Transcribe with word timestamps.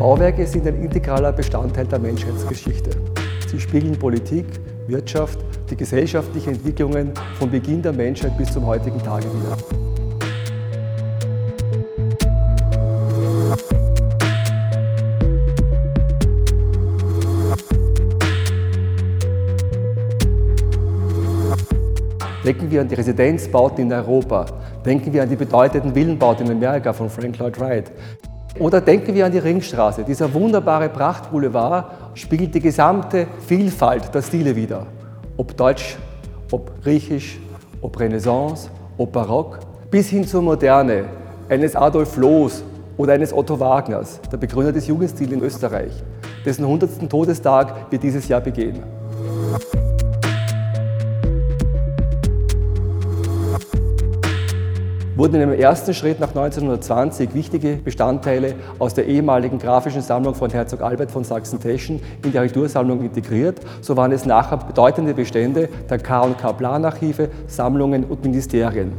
Bauwerke 0.00 0.46
sind 0.46 0.66
ein 0.66 0.82
integraler 0.82 1.30
Bestandteil 1.30 1.84
der 1.84 1.98
Menschheitsgeschichte. 1.98 2.88
Sie 3.46 3.60
spiegeln 3.60 3.98
Politik, 3.98 4.46
Wirtschaft, 4.86 5.38
die 5.68 5.76
gesellschaftlichen 5.76 6.54
Entwicklungen 6.54 7.12
von 7.38 7.50
Beginn 7.50 7.82
der 7.82 7.92
Menschheit 7.92 8.34
bis 8.38 8.50
zum 8.50 8.64
heutigen 8.64 8.98
Tage 9.02 9.26
wieder. 9.26 9.58
Denken 22.42 22.70
wir 22.70 22.80
an 22.80 22.88
die 22.88 22.94
Residenzbauten 22.94 23.84
in 23.84 23.92
Europa. 23.92 24.46
Denken 24.82 25.12
wir 25.12 25.24
an 25.24 25.28
die 25.28 25.36
bedeutenden 25.36 25.94
Villenbauten 25.94 26.46
in 26.46 26.52
Amerika 26.52 26.94
von 26.94 27.10
Frank 27.10 27.36
Lloyd 27.36 27.60
Wright. 27.60 27.92
Oder 28.58 28.80
denken 28.80 29.14
wir 29.14 29.26
an 29.26 29.32
die 29.32 29.38
Ringstraße. 29.38 30.04
Dieser 30.04 30.32
wunderbare 30.34 30.88
Prachtboulevard 30.88 31.84
spiegelt 32.14 32.54
die 32.54 32.60
gesamte 32.60 33.26
Vielfalt 33.46 34.12
der 34.14 34.22
Stile 34.22 34.56
wider. 34.56 34.86
Ob 35.36 35.56
Deutsch, 35.56 35.96
ob 36.50 36.82
Griechisch, 36.82 37.38
ob 37.80 37.98
Renaissance, 37.98 38.68
ob 38.98 39.12
Barock, 39.12 39.60
bis 39.90 40.08
hin 40.08 40.26
zur 40.26 40.42
Moderne 40.42 41.04
eines 41.48 41.76
Adolf 41.76 42.16
Loos 42.16 42.62
oder 42.96 43.14
eines 43.14 43.32
Otto 43.32 43.58
Wagners, 43.58 44.20
der 44.30 44.36
Begründer 44.36 44.72
des 44.72 44.86
Jugendstils 44.86 45.32
in 45.32 45.42
Österreich, 45.42 45.92
dessen 46.44 46.64
100. 46.64 47.08
Todestag 47.08 47.90
wir 47.90 47.98
dieses 47.98 48.28
Jahr 48.28 48.40
begehen. 48.40 48.82
Wurden 55.20 55.34
in 55.34 55.42
einem 55.42 55.60
ersten 55.60 55.92
Schritt 55.92 56.18
nach 56.18 56.28
1920 56.28 57.34
wichtige 57.34 57.76
Bestandteile 57.76 58.54
aus 58.78 58.94
der 58.94 59.06
ehemaligen 59.06 59.58
grafischen 59.58 60.00
Sammlung 60.00 60.34
von 60.34 60.48
Herzog 60.48 60.80
Albert 60.80 61.10
von 61.10 61.24
Sachsen-Teschen 61.24 62.00
in 62.24 62.32
die 62.32 62.38
Architektursammlung 62.38 63.02
integriert. 63.02 63.60
So 63.82 63.98
waren 63.98 64.12
es 64.12 64.24
nachher 64.24 64.56
bedeutende 64.56 65.12
Bestände 65.12 65.68
der 65.90 65.98
K&K 65.98 66.54
Planarchive, 66.54 67.28
Sammlungen 67.48 68.04
und 68.04 68.24
Ministerien. 68.24 68.94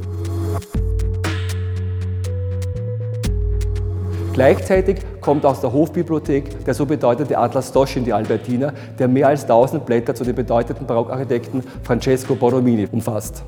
Gleichzeitig 4.33 4.97
kommt 5.21 5.43
aus 5.43 5.59
der 5.59 5.73
Hofbibliothek 5.73 6.65
der 6.65 6.75
so 6.75 6.85
bedeutende 6.85 7.35
Atlas 7.35 7.71
Dosch 7.71 7.97
in 7.97 8.05
die 8.05 8.13
Albertina, 8.13 8.73
der 8.99 9.07
mehr 9.07 9.29
als 9.29 9.41
1000 9.41 9.87
Blätter 9.87 10.13
zu 10.13 10.23
den 10.23 10.35
bedeutenden 10.35 10.85
Barockarchitekten 10.85 11.63
Francesco 11.81 12.35
Borromini 12.35 12.87
umfasst. 12.91 13.43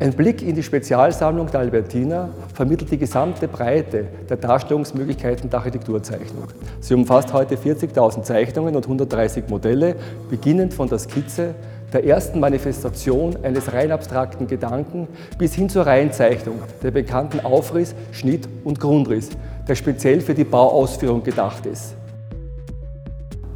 Ein 0.00 0.12
Blick 0.12 0.42
in 0.42 0.54
die 0.54 0.62
Spezialsammlung 0.62 1.50
der 1.50 1.58
Albertina 1.58 2.28
vermittelt 2.54 2.92
die 2.92 2.98
gesamte 2.98 3.48
Breite 3.48 4.04
der 4.30 4.36
Darstellungsmöglichkeiten 4.36 5.50
der 5.50 5.58
Architekturzeichnung. 5.58 6.44
Sie 6.78 6.94
umfasst 6.94 7.32
heute 7.32 7.56
40.000 7.56 8.22
Zeichnungen 8.22 8.76
und 8.76 8.84
130 8.84 9.48
Modelle, 9.48 9.96
beginnend 10.30 10.72
von 10.72 10.88
der 10.88 11.00
Skizze, 11.00 11.56
der 11.92 12.04
ersten 12.04 12.38
Manifestation 12.38 13.38
eines 13.42 13.72
rein 13.72 13.90
abstrakten 13.90 14.46
Gedanken 14.46 15.08
bis 15.36 15.54
hin 15.54 15.68
zur 15.68 15.84
Reihenzeichnung, 15.84 16.60
der 16.80 16.92
bekannten 16.92 17.40
Aufriss, 17.40 17.96
Schnitt 18.12 18.48
und 18.62 18.78
Grundriss, 18.78 19.30
der 19.66 19.74
speziell 19.74 20.20
für 20.20 20.34
die 20.34 20.44
Bauausführung 20.44 21.24
gedacht 21.24 21.66
ist. 21.66 21.96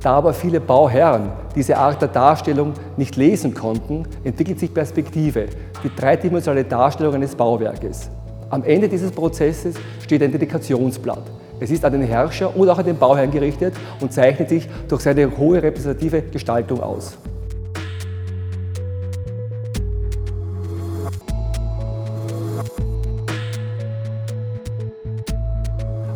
Da 0.03 0.15
aber 0.15 0.33
viele 0.33 0.61
Bauherren 0.61 1.31
diese 1.55 1.77
Art 1.77 2.03
der 2.03 2.09
Darstellung 2.09 2.73
nicht 2.97 3.15
lesen 3.15 3.55
konnten, 3.55 4.05
entwickelt 4.25 4.59
sich 4.59 4.75
Perspektive, 4.75 5.47
die 5.85 5.95
dreidimensionale 5.95 6.65
Darstellung 6.65 7.15
eines 7.15 7.37
Bauwerkes. 7.37 8.11
Am 8.51 8.65
Ende 8.65 8.89
dieses 8.89 9.13
Prozesses 9.13 9.77
steht 10.03 10.23
ein 10.23 10.33
Dedikationsblatt. 10.33 11.23
Es 11.61 11.71
ist 11.71 11.85
an 11.85 11.93
den 11.93 12.03
Herrscher 12.03 12.55
und 12.57 12.69
auch 12.69 12.79
an 12.79 12.85
den 12.85 12.99
Bauherrn 12.99 13.31
gerichtet 13.31 13.75
und 14.01 14.13
zeichnet 14.13 14.49
sich 14.49 14.69
durch 14.89 15.03
seine 15.03 15.39
hohe 15.39 15.63
repräsentative 15.63 16.23
Gestaltung 16.23 16.83
aus. 16.83 17.17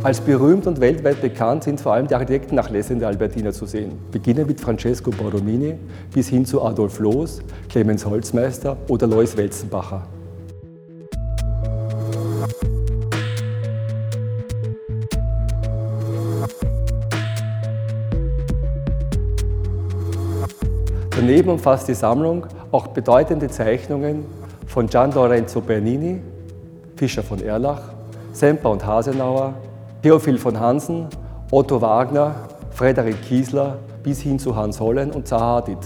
Als 0.06 0.20
berühmt 0.20 0.68
und 0.68 0.80
weltweit 0.80 1.20
bekannt 1.20 1.64
sind 1.64 1.80
vor 1.80 1.94
allem 1.94 2.06
die 2.06 2.14
Architektennachlässe 2.14 2.92
in 2.92 3.00
der 3.00 3.08
Albertina 3.08 3.50
zu 3.50 3.66
sehen. 3.66 3.98
Beginnen 4.12 4.46
mit 4.46 4.60
Francesco 4.60 5.10
Borromini 5.10 5.74
bis 6.14 6.28
hin 6.28 6.46
zu 6.46 6.62
Adolf 6.62 7.00
Loos, 7.00 7.42
Clemens 7.68 8.06
Holzmeister 8.06 8.76
oder 8.86 9.08
Lois 9.08 9.36
Welzenbacher. 9.36 10.06
Daneben 21.10 21.48
umfasst 21.48 21.88
die 21.88 21.94
Sammlung 21.94 22.46
auch 22.70 22.86
bedeutende 22.86 23.48
Zeichnungen 23.48 24.24
von 24.68 24.86
Gian 24.86 25.10
Lorenzo 25.10 25.60
Bernini, 25.60 26.20
Fischer 26.94 27.24
von 27.24 27.42
Erlach, 27.42 27.82
Semper 28.32 28.70
und 28.70 28.86
Hasenauer, 28.86 29.54
Theophil 30.06 30.38
von 30.38 30.60
Hansen, 30.60 31.08
Otto 31.50 31.80
Wagner, 31.80 32.36
Frederik 32.70 33.20
Kiesler 33.22 33.78
bis 34.04 34.20
hin 34.20 34.38
zu 34.38 34.54
Hans 34.54 34.78
Hollen 34.78 35.10
und 35.10 35.26
Zaha 35.26 35.56
Hadid. 35.56 35.78